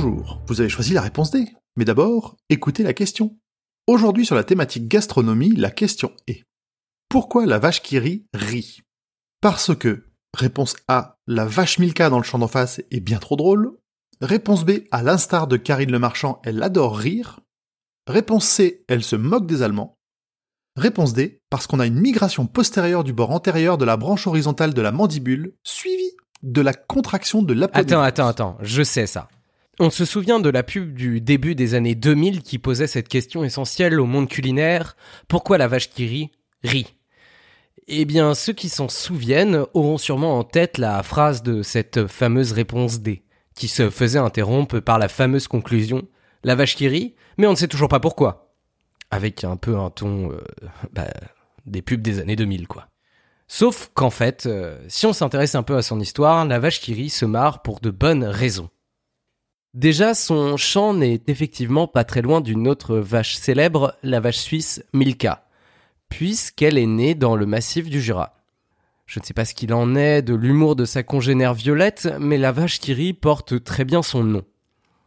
Bonjour, 0.00 0.40
vous 0.46 0.60
avez 0.60 0.70
choisi 0.70 0.92
la 0.92 1.00
réponse 1.00 1.32
D. 1.32 1.44
Mais 1.74 1.84
d'abord, 1.84 2.36
écoutez 2.50 2.84
la 2.84 2.92
question. 2.92 3.36
Aujourd'hui 3.88 4.24
sur 4.24 4.36
la 4.36 4.44
thématique 4.44 4.86
gastronomie, 4.86 5.56
la 5.56 5.72
question 5.72 6.12
est 6.28 6.44
Pourquoi 7.08 7.46
la 7.46 7.58
vache 7.58 7.82
qui 7.82 7.98
rit 7.98 8.24
rit? 8.32 8.82
Parce 9.40 9.74
que, 9.74 10.06
réponse 10.36 10.76
A, 10.86 11.16
la 11.26 11.46
vache 11.46 11.80
Milka 11.80 12.10
dans 12.10 12.18
le 12.18 12.22
champ 12.22 12.38
d'en 12.38 12.46
face 12.46 12.80
est 12.92 13.00
bien 13.00 13.18
trop 13.18 13.34
drôle. 13.34 13.76
Réponse 14.20 14.64
B, 14.64 14.82
à 14.92 15.02
l'instar 15.02 15.48
de 15.48 15.56
Karine 15.56 15.90
Le 15.90 15.98
Marchand, 15.98 16.40
elle 16.44 16.62
adore 16.62 16.96
rire. 16.96 17.40
Réponse 18.06 18.44
C, 18.44 18.84
elle 18.86 19.02
se 19.02 19.16
moque 19.16 19.48
des 19.48 19.62
Allemands. 19.62 19.98
Réponse 20.76 21.12
D, 21.12 21.42
parce 21.50 21.66
qu'on 21.66 21.80
a 21.80 21.86
une 21.86 21.98
migration 21.98 22.46
postérieure 22.46 23.02
du 23.02 23.12
bord 23.12 23.32
antérieur 23.32 23.78
de 23.78 23.84
la 23.84 23.96
branche 23.96 24.28
horizontale 24.28 24.74
de 24.74 24.80
la 24.80 24.92
mandibule, 24.92 25.56
suivie 25.64 26.12
de 26.44 26.60
la 26.60 26.72
contraction 26.72 27.42
de 27.42 27.52
l'appendice. 27.52 27.90
Attends, 27.90 28.02
attends, 28.02 28.28
attends, 28.28 28.58
je 28.60 28.84
sais 28.84 29.08
ça. 29.08 29.28
On 29.80 29.90
se 29.90 30.04
souvient 30.04 30.40
de 30.40 30.50
la 30.50 30.64
pub 30.64 30.92
du 30.92 31.20
début 31.20 31.54
des 31.54 31.74
années 31.74 31.94
2000 31.94 32.42
qui 32.42 32.58
posait 32.58 32.88
cette 32.88 33.06
question 33.06 33.44
essentielle 33.44 34.00
au 34.00 34.06
monde 34.06 34.28
culinaire. 34.28 34.96
Pourquoi 35.28 35.56
la 35.56 35.68
vache 35.68 35.90
qui 35.90 36.04
rit 36.06 36.32
rit? 36.64 36.96
Eh 37.86 38.04
bien, 38.04 38.34
ceux 38.34 38.52
qui 38.52 38.68
s'en 38.68 38.88
souviennent 38.88 39.64
auront 39.74 39.96
sûrement 39.96 40.36
en 40.36 40.42
tête 40.42 40.78
la 40.78 41.00
phrase 41.04 41.44
de 41.44 41.62
cette 41.62 42.08
fameuse 42.08 42.50
réponse 42.50 43.00
D, 43.00 43.22
qui 43.54 43.68
se 43.68 43.88
faisait 43.88 44.18
interrompre 44.18 44.80
par 44.80 44.98
la 44.98 45.06
fameuse 45.06 45.46
conclusion 45.46 46.02
La 46.42 46.56
vache 46.56 46.74
qui 46.74 46.88
rit, 46.88 47.14
mais 47.36 47.46
on 47.46 47.52
ne 47.52 47.56
sait 47.56 47.68
toujours 47.68 47.88
pas 47.88 48.00
pourquoi. 48.00 48.52
Avec 49.12 49.44
un 49.44 49.56
peu 49.56 49.78
un 49.78 49.90
ton 49.90 50.32
euh, 50.32 50.40
bah, 50.92 51.06
des 51.66 51.82
pubs 51.82 52.02
des 52.02 52.18
années 52.18 52.36
2000, 52.36 52.66
quoi. 52.66 52.88
Sauf 53.46 53.92
qu'en 53.94 54.10
fait, 54.10 54.46
euh, 54.46 54.76
si 54.88 55.06
on 55.06 55.12
s'intéresse 55.12 55.54
un 55.54 55.62
peu 55.62 55.76
à 55.76 55.82
son 55.82 56.00
histoire, 56.00 56.44
la 56.44 56.58
vache 56.58 56.80
qui 56.80 56.94
rit 56.94 57.10
se 57.10 57.24
marre 57.24 57.62
pour 57.62 57.78
de 57.78 57.90
bonnes 57.90 58.24
raisons. 58.24 58.70
Déjà, 59.74 60.14
son 60.14 60.56
chant 60.56 60.94
n'est 60.94 61.20
effectivement 61.26 61.86
pas 61.86 62.04
très 62.04 62.22
loin 62.22 62.40
d'une 62.40 62.66
autre 62.66 62.96
vache 62.96 63.36
célèbre, 63.36 63.94
la 64.02 64.18
vache 64.18 64.38
suisse 64.38 64.82
Milka, 64.94 65.46
puisqu'elle 66.08 66.78
est 66.78 66.86
née 66.86 67.14
dans 67.14 67.36
le 67.36 67.46
massif 67.46 67.88
du 67.88 68.00
Jura. 68.00 68.34
Je 69.06 69.20
ne 69.20 69.24
sais 69.24 69.34
pas 69.34 69.44
ce 69.44 69.54
qu'il 69.54 69.72
en 69.74 69.94
est 69.94 70.22
de 70.22 70.34
l'humour 70.34 70.76
de 70.76 70.84
sa 70.84 71.02
congénère 71.02 71.54
Violette, 71.54 72.08
mais 72.18 72.38
la 72.38 72.52
vache 72.52 72.78
qui 72.78 73.12
porte 73.14 73.62
très 73.62 73.84
bien 73.84 74.02
son 74.02 74.24
nom. 74.24 74.44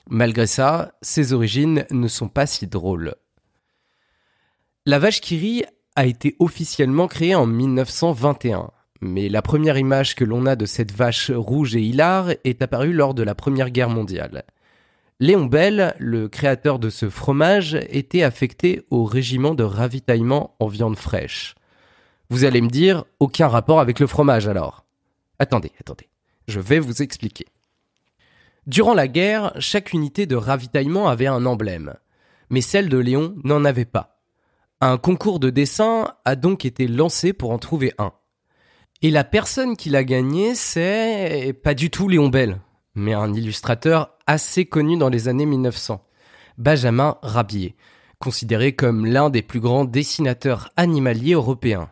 Malgré 0.09 0.47
ça, 0.47 0.93
ses 1.01 1.33
origines 1.33 1.85
ne 1.91 2.07
sont 2.07 2.27
pas 2.27 2.47
si 2.47 2.67
drôles. 2.67 3.15
La 4.85 4.99
vache 4.99 5.21
qui 5.21 5.63
a 5.95 6.05
été 6.05 6.35
officiellement 6.39 7.07
créée 7.07 7.35
en 7.35 7.45
1921, 7.45 8.71
mais 9.01 9.29
la 9.29 9.41
première 9.41 9.77
image 9.77 10.15
que 10.15 10.23
l'on 10.23 10.45
a 10.45 10.55
de 10.55 10.65
cette 10.65 10.91
vache 10.91 11.31
rouge 11.31 11.75
et 11.75 11.81
hilare 11.81 12.29
est 12.43 12.61
apparue 12.61 12.93
lors 12.93 13.13
de 13.13 13.23
la 13.23 13.35
Première 13.35 13.71
Guerre 13.71 13.89
mondiale. 13.89 14.43
Léon 15.19 15.45
Bell, 15.45 15.95
le 15.99 16.27
créateur 16.29 16.79
de 16.79 16.89
ce 16.89 17.09
fromage, 17.09 17.75
était 17.89 18.23
affecté 18.23 18.85
au 18.89 19.03
régiment 19.03 19.53
de 19.53 19.63
ravitaillement 19.63 20.55
en 20.59 20.67
viande 20.67 20.97
fraîche. 20.97 21.55
Vous 22.29 22.45
allez 22.45 22.61
me 22.61 22.69
dire, 22.69 23.03
aucun 23.19 23.47
rapport 23.47 23.79
avec 23.79 23.99
le 23.99 24.07
fromage 24.07 24.47
alors. 24.47 24.85
Attendez, 25.37 25.71
attendez, 25.79 26.07
je 26.47 26.59
vais 26.59 26.79
vous 26.79 27.01
expliquer. 27.01 27.45
Durant 28.67 28.93
la 28.93 29.07
guerre, 29.07 29.53
chaque 29.59 29.93
unité 29.93 30.27
de 30.27 30.35
ravitaillement 30.35 31.09
avait 31.09 31.27
un 31.27 31.45
emblème, 31.45 31.95
mais 32.49 32.61
celle 32.61 32.89
de 32.89 32.97
Léon 32.97 33.35
n'en 33.43 33.65
avait 33.65 33.85
pas. 33.85 34.21
Un 34.79 34.97
concours 34.97 35.39
de 35.39 35.49
dessin 35.49 36.13
a 36.25 36.35
donc 36.35 36.65
été 36.65 36.87
lancé 36.87 37.33
pour 37.33 37.51
en 37.51 37.57
trouver 37.57 37.93
un. 37.97 38.13
Et 39.03 39.09
la 39.09 39.23
personne 39.23 39.75
qui 39.75 39.89
l'a 39.89 40.03
gagné, 40.03 40.53
c'est 40.53 41.59
pas 41.63 41.73
du 41.73 41.89
tout 41.89 42.07
Léon 42.07 42.29
Bell, 42.29 42.61
mais 42.93 43.13
un 43.13 43.33
illustrateur 43.33 44.11
assez 44.27 44.65
connu 44.65 44.95
dans 44.95 45.09
les 45.09 45.27
années 45.27 45.47
1900, 45.47 46.05
Benjamin 46.59 47.17
Rabier, 47.23 47.75
considéré 48.19 48.75
comme 48.75 49.07
l'un 49.07 49.31
des 49.31 49.41
plus 49.41 49.59
grands 49.59 49.85
dessinateurs 49.85 50.69
animaliers 50.77 51.33
européens. 51.33 51.89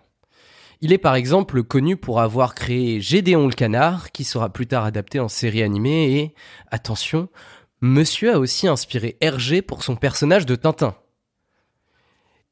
Il 0.81 0.93
est 0.93 0.99
par 0.99 1.15
exemple 1.15 1.63
connu 1.63 1.97
pour 1.97 2.21
avoir 2.21 2.53
créé 2.53 3.01
Gédéon 3.01 3.47
le 3.47 3.53
canard, 3.53 4.11
qui 4.11 4.23
sera 4.23 4.53
plus 4.53 4.67
tard 4.67 4.85
adapté 4.85 5.19
en 5.19 5.29
série 5.29 5.63
animée, 5.63 6.15
et, 6.15 6.35
attention, 6.69 7.27
Monsieur 7.81 8.35
a 8.35 8.39
aussi 8.39 8.67
inspiré 8.67 9.17
Hergé 9.19 9.63
pour 9.63 9.81
son 9.81 9.95
personnage 9.95 10.45
de 10.45 10.55
Tintin. 10.55 10.95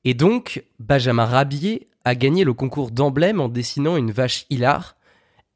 Et 0.03 0.16
donc, 0.16 0.63
Benjamin 0.79 1.25
Rabier 1.25 1.90
a 2.07 2.16
gagné 2.16 2.45
le 2.45 2.53
concours 2.53 2.91
d'emblème 2.91 3.41
en 3.41 3.50
dessinant 3.50 3.97
une 3.97 4.12
vache 4.12 4.45
hilar, 4.50 4.95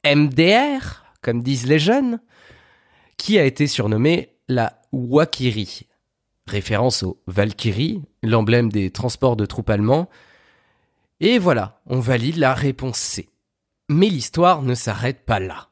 MDR, 0.06 1.06
comme 1.22 1.41
disent 1.41 1.66
les 1.66 1.79
jeunes, 1.79 2.19
qui 3.16 3.39
a 3.39 3.45
été 3.45 3.67
surnommée 3.67 4.35
la 4.50 4.81
Wakiri, 4.91 5.88
référence 6.47 7.03
au 7.03 7.22
Valkyrie, 7.25 8.01
l'emblème 8.22 8.69
des 8.69 8.91
transports 8.91 9.38
de 9.38 9.45
troupes 9.45 9.69
allemands. 9.69 10.09
Et 11.22 11.40
voilà, 11.40 11.79
on 11.85 12.01
valide 12.01 12.35
la 12.35 12.53
réponse 12.53 12.97
C. 12.97 13.29
Mais 13.88 14.09
l'histoire 14.09 14.61
ne 14.61 14.75
s'arrête 14.75 15.25
pas 15.25 15.40
là. 15.40 15.69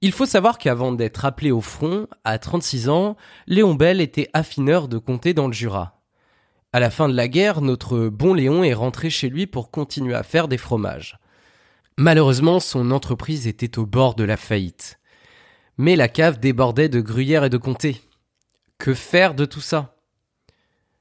Il 0.00 0.10
faut 0.10 0.26
savoir 0.26 0.58
qu'avant 0.58 0.90
d'être 0.90 1.24
appelé 1.24 1.52
au 1.52 1.60
front, 1.60 2.08
à 2.24 2.40
36 2.40 2.88
ans, 2.88 3.16
Léon 3.46 3.74
Bell 3.74 4.00
était 4.00 4.30
affineur 4.32 4.88
de 4.88 4.98
comté 4.98 5.32
dans 5.32 5.46
le 5.46 5.52
Jura. 5.52 5.97
À 6.70 6.80
la 6.80 6.90
fin 6.90 7.08
de 7.08 7.14
la 7.14 7.28
guerre, 7.28 7.62
notre 7.62 8.08
bon 8.08 8.34
Léon 8.34 8.62
est 8.62 8.74
rentré 8.74 9.08
chez 9.08 9.30
lui 9.30 9.46
pour 9.46 9.70
continuer 9.70 10.14
à 10.14 10.22
faire 10.22 10.48
des 10.48 10.58
fromages. 10.58 11.18
Malheureusement, 11.96 12.60
son 12.60 12.90
entreprise 12.90 13.46
était 13.46 13.78
au 13.78 13.86
bord 13.86 14.14
de 14.14 14.24
la 14.24 14.36
faillite. 14.36 15.00
Mais 15.78 15.96
la 15.96 16.08
cave 16.08 16.38
débordait 16.38 16.90
de 16.90 17.00
gruyère 17.00 17.44
et 17.44 17.50
de 17.50 17.56
comté. 17.56 18.02
Que 18.76 18.92
faire 18.92 19.34
de 19.34 19.46
tout 19.46 19.62
ça? 19.62 19.96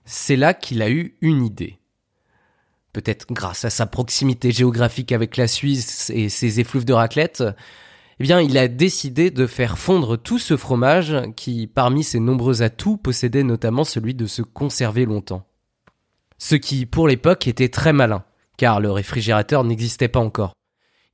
C'est 0.05 0.38
là 0.38 0.53
qu'il 0.53 0.81
a 0.81 0.89
eu 0.89 1.17
une 1.19 1.44
idée. 1.44 1.79
Peut-être 2.94 3.28
grâce 3.29 3.66
à 3.66 3.69
sa 3.69 3.85
proximité 3.85 4.51
géographique 4.51 5.11
avec 5.11 5.35
la 5.35 5.47
Suisse 5.47 6.09
et 6.11 6.29
ses 6.29 6.61
effluves 6.61 6.85
de 6.85 6.94
raclette, 6.94 7.44
eh 8.19 8.23
bien, 8.23 8.39
il 8.39 8.57
a 8.57 8.69
décidé 8.69 9.31
de 9.31 9.45
faire 9.45 9.78
fondre 9.78 10.17
tout 10.17 10.39
ce 10.39 10.55
fromage 10.55 11.13
qui, 11.35 11.67
parmi 11.67 12.05
ses 12.05 12.22
nombreux 12.22 12.61
atouts, 12.61 12.95
possédait 12.95 13.44
notamment 13.44 13.84
celui 13.84 14.16
de 14.16 14.28
se 14.28 14.41
conserver 14.41 15.05
longtemps. 15.05 15.45
Ce 16.37 16.55
qui, 16.55 16.85
pour 16.85 17.07
l'époque, 17.07 17.47
était 17.47 17.69
très 17.69 17.93
malin, 17.93 18.23
car 18.57 18.79
le 18.79 18.91
réfrigérateur 18.91 19.63
n'existait 19.63 20.07
pas 20.07 20.19
encore. 20.19 20.53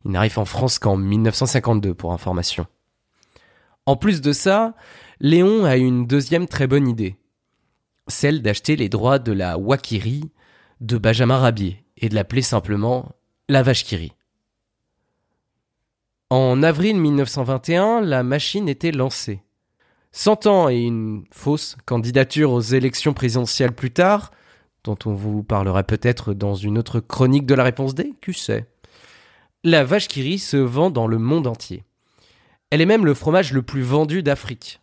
Il 0.05 0.11
n'arrive 0.11 0.37
en 0.39 0.45
France 0.45 0.79
qu'en 0.79 0.97
1952, 0.97 1.93
pour 1.93 2.13
information. 2.13 2.67
En 3.85 3.95
plus 3.95 4.21
de 4.21 4.31
ça, 4.31 4.75
Léon 5.19 5.65
a 5.65 5.77
une 5.77 6.05
deuxième 6.05 6.47
très 6.47 6.67
bonne 6.67 6.87
idée. 6.87 7.15
Celle 8.07 8.41
d'acheter 8.41 8.75
les 8.75 8.89
droits 8.89 9.19
de 9.19 9.31
la 9.31 9.57
Wakiri 9.57 10.31
de 10.81 10.97
Benjamin 10.97 11.37
Rabier 11.37 11.83
et 11.97 12.09
de 12.09 12.15
l'appeler 12.15 12.41
simplement 12.41 13.13
la 13.47 13.63
vache 13.63 13.85
qui. 13.85 14.11
En 16.29 16.63
avril 16.63 16.97
1921, 16.97 18.01
la 18.01 18.23
machine 18.23 18.67
était 18.67 18.91
lancée. 18.91 19.43
Cent 20.11 20.47
ans 20.47 20.69
et 20.69 20.79
une 20.79 21.25
fausse 21.31 21.77
candidature 21.85 22.51
aux 22.51 22.61
élections 22.61 23.13
présidentielles 23.13 23.73
plus 23.73 23.91
tard, 23.91 24.31
dont 24.83 24.97
on 25.05 25.13
vous 25.13 25.43
parlera 25.43 25.83
peut-être 25.83 26.33
dans 26.33 26.55
une 26.55 26.77
autre 26.77 26.99
chronique 26.99 27.45
de 27.45 27.55
la 27.55 27.63
réponse 27.63 27.95
D, 27.95 28.13
qui 28.21 28.33
sait. 28.33 28.67
La 29.63 29.83
vache 29.83 30.07
qui 30.07 30.21
rit 30.21 30.39
se 30.39 30.57
vend 30.57 30.89
dans 30.89 31.07
le 31.07 31.17
monde 31.17 31.47
entier. 31.47 31.83
Elle 32.69 32.81
est 32.81 32.85
même 32.85 33.05
le 33.05 33.13
fromage 33.13 33.53
le 33.53 33.61
plus 33.61 33.81
vendu 33.81 34.23
d'Afrique. 34.23 34.81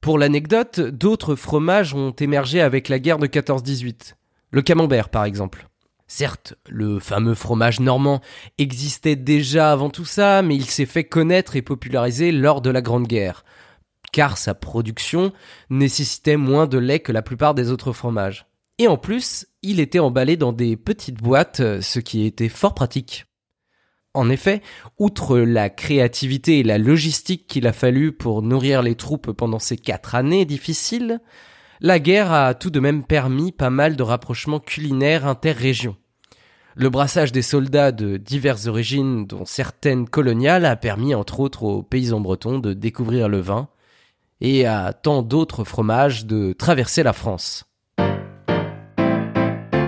Pour 0.00 0.18
l'anecdote, 0.18 0.80
d'autres 0.80 1.36
fromages 1.36 1.94
ont 1.94 2.10
émergé 2.12 2.60
avec 2.60 2.88
la 2.88 2.98
guerre 2.98 3.18
de 3.18 3.26
14-18. 3.26 4.14
Le 4.50 4.62
camembert, 4.62 5.08
par 5.08 5.24
exemple. 5.24 5.68
Certes, 6.06 6.54
le 6.68 7.00
fameux 7.00 7.34
fromage 7.34 7.80
normand 7.80 8.20
existait 8.58 9.16
déjà 9.16 9.72
avant 9.72 9.90
tout 9.90 10.04
ça, 10.04 10.42
mais 10.42 10.54
il 10.54 10.66
s'est 10.66 10.86
fait 10.86 11.04
connaître 11.04 11.56
et 11.56 11.62
populariser 11.62 12.30
lors 12.30 12.60
de 12.60 12.70
la 12.70 12.82
Grande 12.82 13.08
Guerre. 13.08 13.44
car 14.12 14.38
sa 14.38 14.54
production 14.54 15.32
nécessitait 15.68 16.36
moins 16.36 16.66
de 16.66 16.78
lait 16.78 17.00
que 17.00 17.12
la 17.12 17.22
plupart 17.22 17.54
des 17.54 17.70
autres 17.70 17.92
fromages. 17.92 18.46
Et 18.78 18.88
en 18.88 18.98
plus, 18.98 19.46
il 19.62 19.80
était 19.80 19.98
emballé 19.98 20.36
dans 20.36 20.52
des 20.52 20.76
petites 20.76 21.22
boîtes, 21.22 21.80
ce 21.80 21.98
qui 21.98 22.26
était 22.26 22.50
fort 22.50 22.74
pratique. 22.74 23.26
En 24.12 24.30
effet, 24.30 24.62
outre 24.98 25.38
la 25.38 25.68
créativité 25.68 26.58
et 26.58 26.62
la 26.62 26.78
logistique 26.78 27.46
qu'il 27.46 27.66
a 27.66 27.72
fallu 27.72 28.12
pour 28.12 28.42
nourrir 28.42 28.82
les 28.82 28.94
troupes 28.94 29.32
pendant 29.32 29.58
ces 29.58 29.76
quatre 29.76 30.14
années 30.14 30.46
difficiles, 30.46 31.20
la 31.80 31.98
guerre 31.98 32.32
a 32.32 32.54
tout 32.54 32.70
de 32.70 32.80
même 32.80 33.04
permis 33.04 33.52
pas 33.52 33.68
mal 33.68 33.96
de 33.96 34.02
rapprochements 34.02 34.60
culinaires 34.60 35.26
interrégions. 35.26 35.96
Le 36.74 36.88
brassage 36.88 37.32
des 37.32 37.42
soldats 37.42 37.92
de 37.92 38.16
diverses 38.16 38.66
origines, 38.66 39.26
dont 39.26 39.44
certaines 39.44 40.08
coloniales, 40.08 40.64
a 40.64 40.76
permis 40.76 41.14
entre 41.14 41.40
autres 41.40 41.62
aux 41.62 41.82
paysans 41.82 42.20
bretons 42.20 42.58
de 42.58 42.72
découvrir 42.72 43.28
le 43.28 43.40
vin, 43.40 43.68
et 44.40 44.66
à 44.66 44.94
tant 44.94 45.22
d'autres 45.22 45.64
fromages 45.64 46.26
de 46.26 46.54
traverser 46.54 47.02
la 47.02 47.12
France. 47.12 47.64